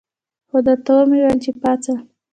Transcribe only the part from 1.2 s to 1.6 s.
ویل چې